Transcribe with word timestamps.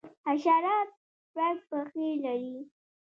حشرات 0.27 0.89
شپږ 1.23 1.57
پښې 1.69 2.09
لري 2.23 2.55